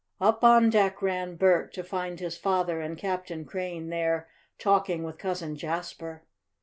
Up 0.19 0.43
on 0.43 0.71
deck 0.71 1.03
ran 1.03 1.35
Bert, 1.35 1.71
to 1.73 1.83
find 1.83 2.19
his 2.19 2.35
father 2.35 2.81
and 2.81 2.97
Captain 2.97 3.45
Crane 3.45 3.89
there 3.89 4.27
talking 4.57 5.03
with 5.03 5.19
Cousin 5.19 5.55
Jasper. 5.55 6.23